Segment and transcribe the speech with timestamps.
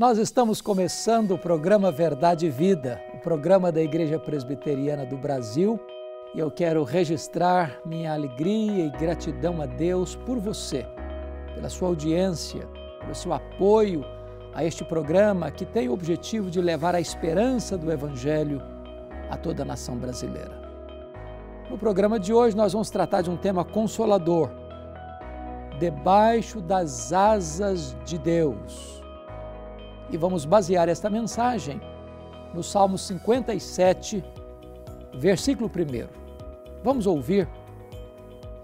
[0.00, 5.78] Nós estamos começando o programa Verdade e Vida, o programa da Igreja Presbiteriana do Brasil,
[6.34, 10.86] e eu quero registrar minha alegria e gratidão a Deus por você,
[11.54, 12.66] pela sua audiência,
[12.98, 14.02] pelo seu apoio
[14.54, 18.62] a este programa que tem o objetivo de levar a esperança do Evangelho
[19.28, 20.62] a toda a nação brasileira.
[21.68, 24.50] No programa de hoje, nós vamos tratar de um tema consolador:
[25.78, 28.99] debaixo das asas de Deus.
[30.12, 31.80] E vamos basear esta mensagem
[32.52, 34.24] no Salmo 57,
[35.14, 36.08] versículo 1.
[36.82, 37.48] Vamos ouvir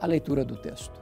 [0.01, 1.01] a leitura do texto.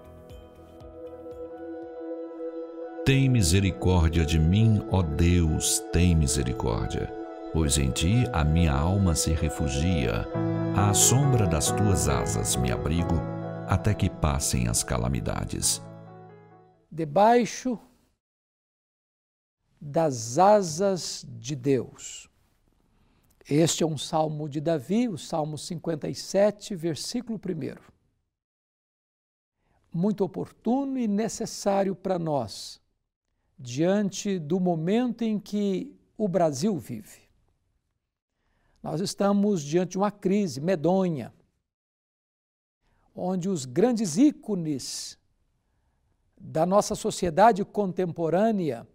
[3.04, 7.12] Tem misericórdia de mim, ó Deus, tem misericórdia,
[7.52, 10.26] pois em ti a minha alma se refugia,
[10.74, 13.20] à sombra das tuas asas me abrigo,
[13.66, 15.82] até que passem as calamidades.
[16.90, 17.78] Debaixo
[19.86, 22.30] das asas de Deus.
[23.46, 27.76] Este é um salmo de Davi, o Salmo 57, versículo 1.
[29.92, 32.80] Muito oportuno e necessário para nós
[33.58, 37.28] diante do momento em que o Brasil vive.
[38.82, 41.30] Nós estamos diante de uma crise medonha,
[43.14, 45.18] onde os grandes ícones
[46.40, 48.88] da nossa sociedade contemporânea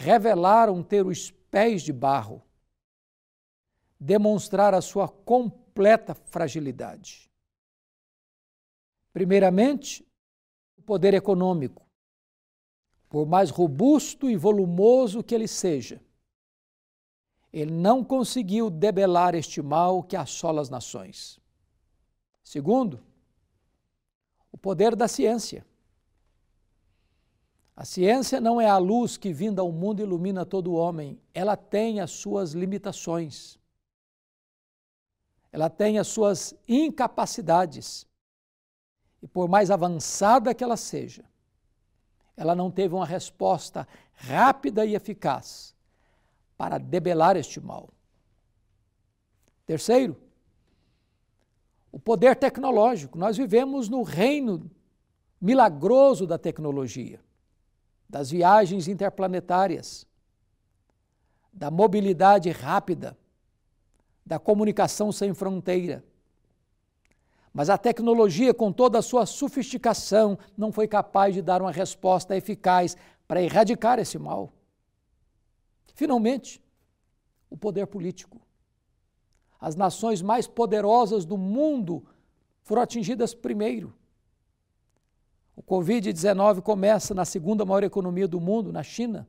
[0.00, 2.42] revelaram ter os pés de barro,
[3.98, 7.30] demonstrar a sua completa fragilidade.
[9.12, 10.06] Primeiramente,
[10.76, 11.90] o poder econômico
[13.10, 16.00] por mais robusto e volumoso que ele seja,
[17.52, 21.40] ele não conseguiu debelar este mal que assola as nações.
[22.44, 23.00] Segundo,
[24.52, 25.66] o poder da ciência.
[27.80, 31.98] A ciência não é a luz que vinda ao mundo ilumina todo homem, ela tem
[31.98, 33.58] as suas limitações.
[35.50, 38.06] Ela tem as suas incapacidades.
[39.22, 41.24] E por mais avançada que ela seja,
[42.36, 45.74] ela não teve uma resposta rápida e eficaz
[46.58, 47.88] para debelar este mal.
[49.64, 50.20] Terceiro,
[51.90, 53.16] o poder tecnológico.
[53.16, 54.70] Nós vivemos no reino
[55.40, 57.18] milagroso da tecnologia,
[58.10, 60.04] das viagens interplanetárias,
[61.52, 63.16] da mobilidade rápida,
[64.26, 66.04] da comunicação sem fronteira.
[67.52, 72.36] Mas a tecnologia, com toda a sua sofisticação, não foi capaz de dar uma resposta
[72.36, 72.96] eficaz
[73.28, 74.52] para erradicar esse mal.
[75.94, 76.60] Finalmente,
[77.48, 78.40] o poder político.
[79.60, 82.04] As nações mais poderosas do mundo
[82.62, 83.94] foram atingidas primeiro.
[85.60, 89.28] O Covid-19 começa na segunda maior economia do mundo, na China,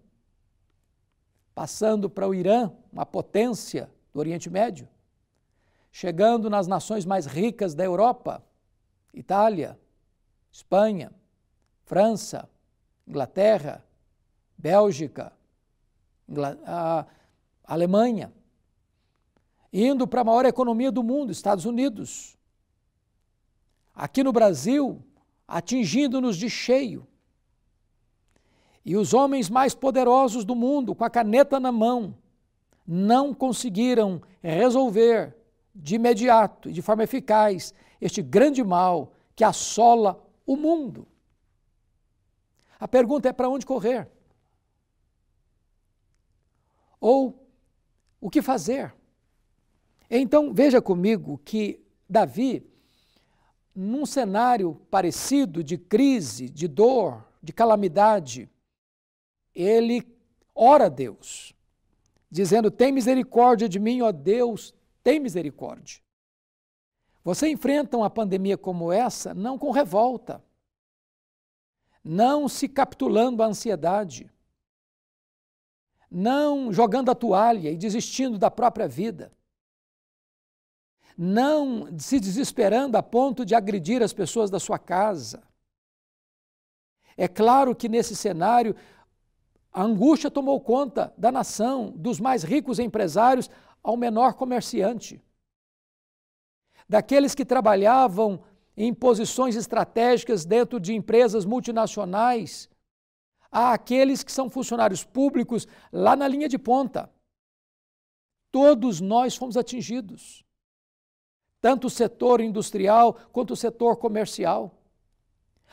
[1.53, 4.87] passando para o Irã, uma potência do Oriente Médio
[5.91, 8.41] chegando nas nações mais ricas da Europa,
[9.13, 9.77] Itália,
[10.49, 11.11] Espanha,
[11.83, 12.49] França,
[13.05, 13.83] Inglaterra,
[14.57, 15.33] Bélgica,
[17.65, 18.31] Alemanha,
[19.73, 22.37] indo para a maior economia do mundo, Estados Unidos.
[23.93, 25.03] Aqui no Brasil,
[25.51, 27.05] atingindo-nos de cheio.
[28.83, 32.15] E os homens mais poderosos do mundo, com a caneta na mão,
[32.87, 35.35] não conseguiram resolver
[35.75, 41.07] de imediato e de forma eficaz este grande mal que assola o mundo.
[42.79, 44.09] A pergunta é para onde correr?
[46.99, 47.45] Ou
[48.19, 48.93] o que fazer?
[50.09, 52.70] Então, veja comigo que Davi,
[53.75, 58.49] num cenário parecido de crise, de dor, de calamidade,
[59.55, 60.07] ele
[60.53, 61.53] ora a Deus,
[62.29, 64.73] dizendo: Tem misericórdia de mim, ó Deus,
[65.03, 66.01] tem misericórdia.
[67.23, 70.43] Você enfrenta uma pandemia como essa não com revolta,
[72.03, 74.31] não se capitulando à ansiedade,
[76.09, 79.31] não jogando a toalha e desistindo da própria vida,
[81.17, 85.43] não se desesperando a ponto de agredir as pessoas da sua casa.
[87.17, 88.75] É claro que nesse cenário
[89.71, 93.49] a angústia tomou conta da nação, dos mais ricos empresários
[93.81, 95.21] ao menor comerciante.
[96.87, 98.43] Daqueles que trabalhavam
[98.75, 102.69] em posições estratégicas dentro de empresas multinacionais,
[103.51, 107.09] a aqueles que são funcionários públicos lá na linha de ponta.
[108.49, 110.43] Todos nós fomos atingidos,
[111.61, 114.75] tanto o setor industrial quanto o setor comercial,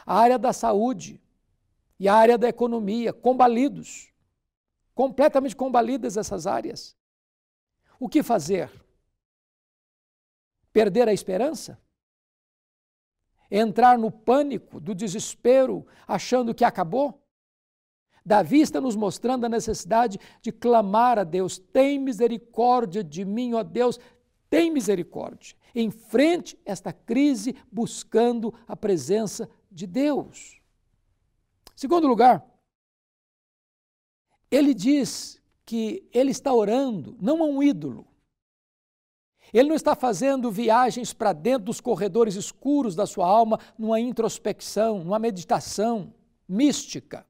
[0.05, 1.21] a área da saúde
[1.99, 4.13] e a área da economia, combalidos
[4.99, 6.97] completamente combalidas essas áreas.
[8.01, 8.69] O que fazer?
[10.73, 11.81] Perder a esperança?
[13.49, 17.25] Entrar no pânico, do desespero, achando que acabou?
[18.27, 23.63] Davi está nos mostrando a necessidade de clamar a Deus: tem misericórdia de mim, ó
[23.63, 24.01] Deus,
[24.51, 25.57] tem misericórdia.
[25.75, 30.61] Enfrente esta crise buscando a presença de Deus.
[31.77, 32.45] Segundo lugar,
[34.51, 38.07] ele diz que ele está orando não a um ídolo.
[39.53, 45.05] Ele não está fazendo viagens para dentro dos corredores escuros da sua alma numa introspecção,
[45.05, 46.13] numa meditação
[46.47, 47.27] mística.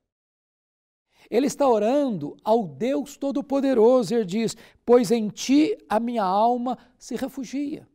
[1.30, 4.14] Ele está orando ao Deus Todo-Poderoso.
[4.14, 7.88] Ele diz: Pois em ti a minha alma se refugia.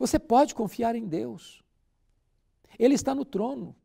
[0.00, 1.62] Você pode confiar em Deus.
[2.78, 3.76] Ele está no trono.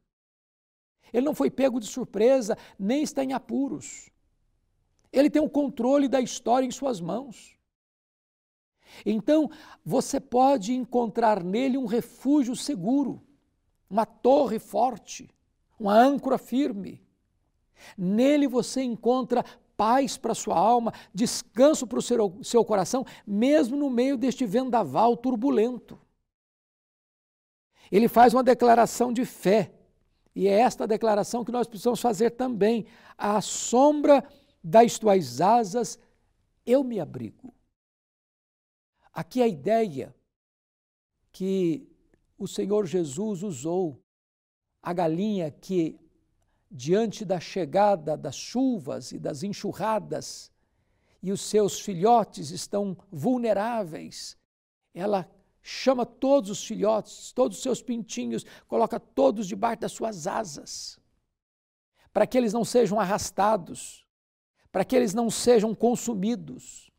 [1.12, 4.10] Ele não foi pego de surpresa, nem está em apuros.
[5.12, 7.60] Ele tem o controle da história em suas mãos.
[9.06, 9.52] Então,
[9.84, 13.22] você pode encontrar nele um refúgio seguro,
[13.90, 15.30] uma torre forte,
[15.78, 17.06] uma âncora firme.
[17.98, 19.44] Nele você encontra
[19.76, 25.18] paz para sua alma, descanso para o seu, seu coração, mesmo no meio deste vendaval
[25.18, 26.05] turbulento.
[27.92, 29.72] Ele faz uma declaração de fé,
[30.34, 32.86] e é esta declaração que nós precisamos fazer também.
[33.18, 34.24] À sombra
[34.64, 35.98] das tuas asas
[36.66, 37.54] eu me abrigo.
[39.14, 40.14] Aqui a ideia
[41.32, 41.88] que
[42.38, 44.02] o Senhor Jesus usou,
[44.82, 45.98] a galinha que
[46.70, 50.52] diante da chegada das chuvas e das enxurradas,
[51.22, 54.38] e os seus filhotes estão vulneráveis,
[54.94, 55.30] ela
[55.68, 61.00] chama todos os filhotes, todos os seus pintinhos, coloca todos debaixo das suas asas,
[62.14, 64.06] para que eles não sejam arrastados,
[64.72, 66.92] para que eles não sejam consumidos.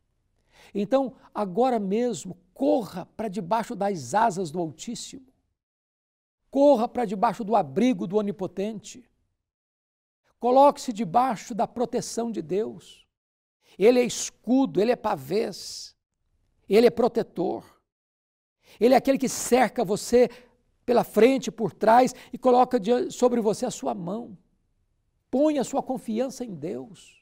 [0.74, 5.26] Então, agora mesmo, corra para debaixo das asas do Altíssimo,
[6.50, 9.08] corra para debaixo do abrigo do Onipotente
[10.38, 13.06] Coloque-se debaixo da proteção de Deus.
[13.78, 15.96] Ele é escudo, ele é pavês,
[16.68, 17.75] ele é protetor.
[18.81, 20.28] Ele é aquele que cerca você
[20.84, 22.81] pela frente, por trás e coloca
[23.11, 24.38] sobre você a sua mão.
[25.31, 27.17] Põe a sua confiança em Deus.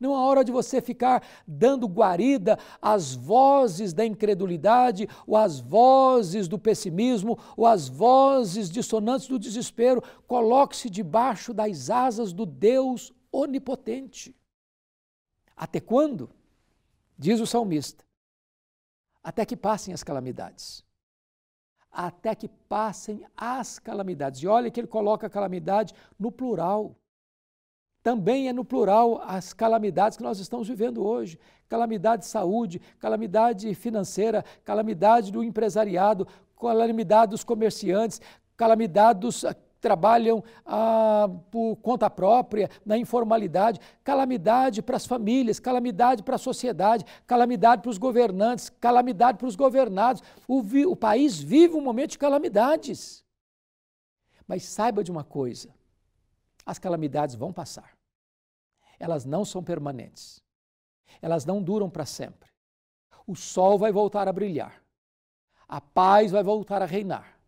[0.00, 6.48] Não é hora de você ficar dando guarida às vozes da incredulidade, ou às vozes
[6.48, 10.02] do pessimismo, ou às vozes dissonantes do desespero.
[10.26, 14.34] Coloque-se debaixo das asas do Deus onipotente.
[15.56, 16.28] Até quando?
[17.16, 18.03] Diz o salmista.
[19.24, 20.84] Até que passem as calamidades.
[21.90, 24.42] Até que passem as calamidades.
[24.42, 26.94] E olha que ele coloca a calamidade no plural
[28.04, 31.40] também é no plural as calamidades que nós estamos vivendo hoje.
[31.66, 36.28] Calamidade de saúde, calamidade financeira, calamidade do empresariado,
[36.60, 38.20] calamidade dos comerciantes,
[38.58, 39.42] calamidade dos
[39.84, 47.04] trabalham ah, por conta própria, na informalidade, calamidade para as famílias, calamidade para a sociedade,
[47.26, 50.22] calamidade para os governantes, calamidade para os governados.
[50.48, 50.60] O,
[50.90, 53.24] o país vive um momento de calamidades.
[54.48, 55.68] Mas saiba de uma coisa:
[56.66, 57.94] as calamidades vão passar
[58.98, 60.42] elas não são permanentes.
[61.20, 62.50] Elas não duram para sempre.
[63.26, 64.82] O sol vai voltar a brilhar.
[65.68, 67.38] A paz vai voltar a reinar.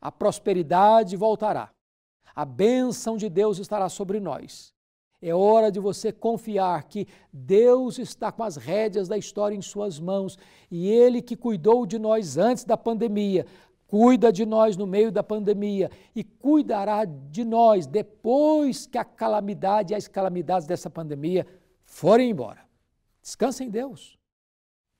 [0.00, 1.70] A prosperidade voltará.
[2.34, 4.72] A bênção de Deus estará sobre nós.
[5.22, 9.98] É hora de você confiar que Deus está com as rédeas da história em Suas
[9.98, 10.38] mãos
[10.70, 13.46] e Ele que cuidou de nós antes da pandemia
[13.94, 19.92] cuida de nós no meio da pandemia e cuidará de nós depois que a calamidade
[19.92, 21.46] e as calamidades dessa pandemia
[21.84, 22.66] forem embora.
[23.22, 24.18] Descansa em Deus.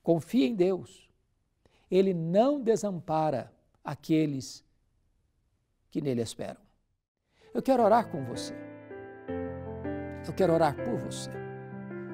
[0.00, 1.10] Confia em Deus.
[1.90, 4.64] Ele não desampara aqueles
[5.90, 6.63] que nele esperam.
[7.54, 8.52] Eu quero orar com você.
[10.26, 11.30] Eu quero orar por você.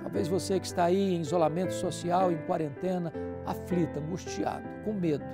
[0.03, 3.11] Talvez você que está aí em isolamento social, em quarentena,
[3.47, 5.25] aflita, angustiado, com medo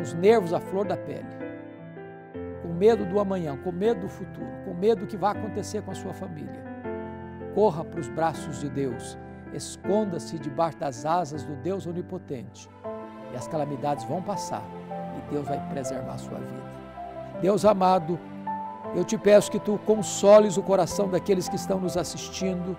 [0.00, 1.26] com os nervos à flor da pele,
[2.62, 5.90] com medo do amanhã, com medo do futuro, com medo do que vai acontecer com
[5.90, 6.64] a sua família.
[7.54, 9.18] Corra para os braços de Deus,
[9.52, 12.68] esconda-se debaixo das asas do Deus Onipotente
[13.32, 14.62] e as calamidades vão passar
[15.18, 16.70] e Deus vai preservar a sua vida.
[17.42, 18.18] Deus amado,
[18.94, 22.76] eu te peço que tu consoles o coração daqueles que estão nos assistindo,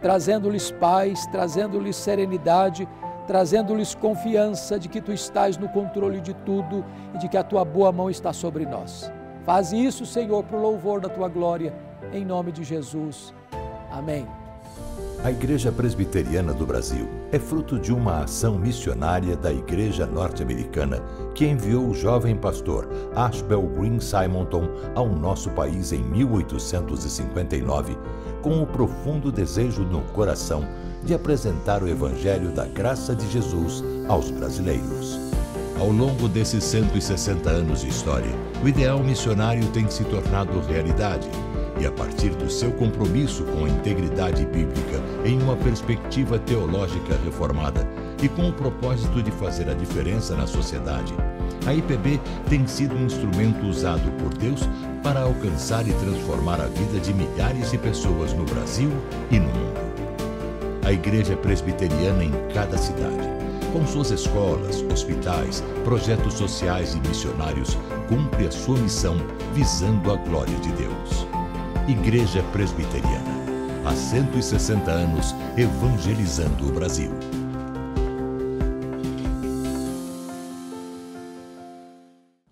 [0.00, 2.88] trazendo-lhes paz, trazendo-lhes serenidade
[3.28, 6.82] trazendo-lhes confiança de que tu estás no controle de tudo
[7.14, 9.12] e de que a tua boa mão está sobre nós.
[9.44, 11.74] Faz isso, Senhor, para o louvor da tua glória,
[12.10, 13.34] em nome de Jesus.
[13.92, 14.26] Amém.
[15.24, 21.02] A Igreja Presbiteriana do Brasil é fruto de uma ação missionária da Igreja Norte-Americana
[21.34, 27.98] que enviou o jovem pastor Ashbel Green Simonton ao nosso país em 1859,
[28.40, 30.64] com o profundo desejo no coração
[31.02, 35.18] de apresentar o Evangelho da graça de Jesus aos brasileiros.
[35.80, 38.30] Ao longo desses 160 anos de história,
[38.62, 41.28] o ideal missionário tem se tornado realidade
[41.80, 47.86] e a partir do seu compromisso com a integridade bíblica em uma perspectiva teológica reformada
[48.22, 51.14] e com o propósito de fazer a diferença na sociedade,
[51.66, 54.68] a IPB tem sido um instrumento usado por Deus
[55.02, 58.90] para alcançar e transformar a vida de milhares de pessoas no Brasil
[59.30, 59.88] e no mundo.
[60.84, 63.28] A Igreja Presbiteriana em cada cidade,
[63.72, 67.76] com suas escolas, hospitais, projetos sociais e missionários,
[68.08, 69.16] cumpre a sua missão
[69.54, 71.37] visando a glória de Deus.
[71.88, 73.38] Igreja Presbiteriana.
[73.86, 77.10] Há 160 anos evangelizando o Brasil.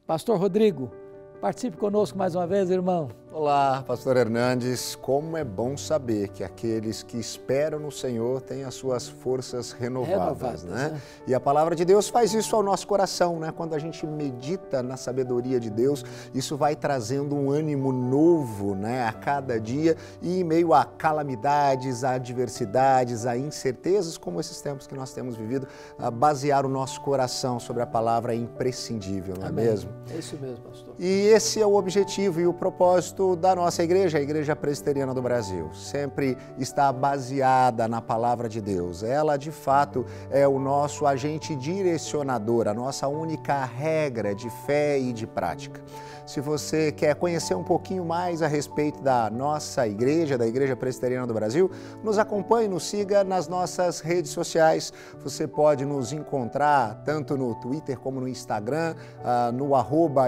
[0.07, 0.91] Pastor Rodrigo,
[1.39, 3.11] participe conosco mais uma vez, irmão.
[3.39, 4.95] Olá, Pastor Hernandes.
[4.97, 10.41] Como é bom saber que aqueles que esperam no Senhor têm as suas forças renovadas,
[10.41, 10.89] renovadas né?
[10.89, 11.03] né?
[11.27, 13.53] E a palavra de Deus faz isso ao nosso coração, né?
[13.55, 16.03] Quando a gente medita na sabedoria de Deus,
[16.35, 19.07] isso vai trazendo um ânimo novo, né?
[19.07, 24.87] A cada dia e em meio a calamidades, a adversidades, a incertezas, como esses tempos
[24.87, 25.69] que nós temos vivido,
[26.15, 29.67] basear o nosso coração sobre a palavra é imprescindível, não é Amém.
[29.67, 29.91] mesmo?
[30.11, 30.95] É isso mesmo, pastor.
[30.99, 35.23] E esse é o objetivo e o propósito da nossa igreja, a Igreja Presbiteriana do
[35.23, 39.03] Brasil, sempre está baseada na palavra de Deus.
[39.03, 45.13] Ela, de fato, é o nosso agente direcionador, a nossa única regra de fé e
[45.13, 45.81] de prática.
[46.27, 51.25] Se você quer conhecer um pouquinho mais a respeito da nossa igreja, da Igreja Presbiteriana
[51.25, 51.71] do Brasil,
[52.03, 54.93] nos acompanhe, nos siga nas nossas redes sociais.
[55.23, 59.71] Você pode nos encontrar tanto no Twitter como no Instagram, ah, no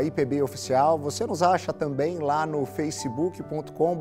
[0.07, 0.97] IPBOficial.
[1.01, 3.99] Você nos acha também lá no facebook.com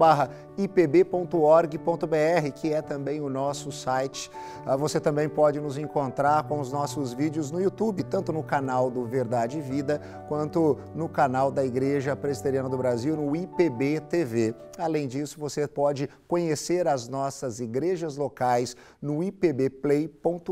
[0.56, 4.30] ipb.org.br, que é também o nosso site.
[4.68, 8.92] Ah, você também pode nos encontrar com os nossos vídeos no YouTube, tanto no canal
[8.92, 14.02] do Verdade e Vida, quanto no canal da Igreja Igreja Presbiteriana do Brasil no IPB
[14.02, 14.54] TV.
[14.78, 20.52] Além disso, você pode conhecer as nossas igrejas locais no ipbplay.com.br.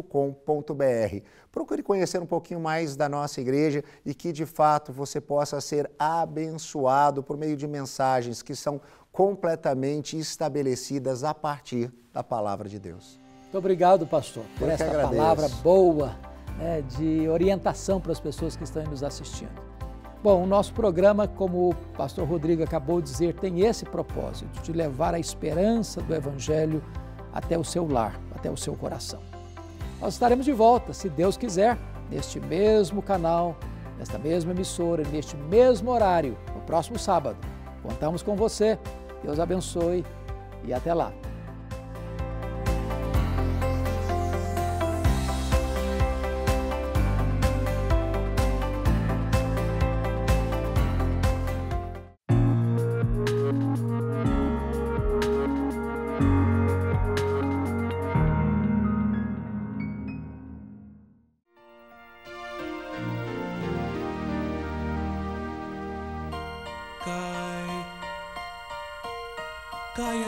[1.51, 5.92] Procure conhecer um pouquinho mais da nossa igreja e que de fato você possa ser
[6.00, 8.80] abençoado por meio de mensagens que são
[9.12, 13.20] completamente estabelecidas a partir da palavra de Deus.
[13.42, 16.15] Muito obrigado, pastor, por essa palavra boa
[16.58, 19.65] né, de orientação para as pessoas que estão nos assistindo.
[20.25, 24.72] Bom, o nosso programa, como o pastor Rodrigo acabou de dizer, tem esse propósito de
[24.72, 26.84] levar a esperança do Evangelho
[27.32, 29.20] até o seu lar, até o seu coração.
[30.01, 31.77] Nós estaremos de volta, se Deus quiser,
[32.10, 33.55] neste mesmo canal,
[34.00, 37.38] nesta mesma emissora, neste mesmo horário, no próximo sábado.
[37.84, 38.79] Contamos com você.
[39.22, 40.03] Deus abençoe
[40.63, 41.13] e até lá.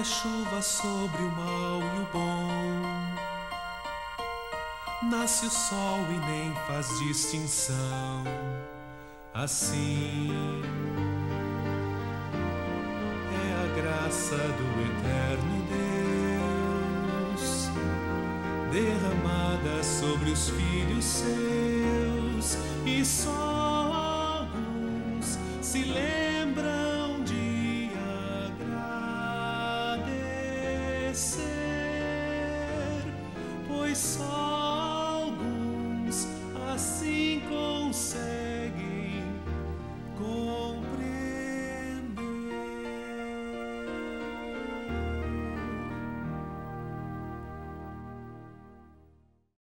[0.04, 2.48] Chuva sobre o mal e o bom.
[5.10, 8.24] Nasce o sol e nem faz distinção.
[9.34, 10.32] Assim
[13.34, 15.56] é a graça do eterno
[17.36, 17.70] Deus
[18.72, 26.17] derramada sobre os filhos seus e só alguns se lembram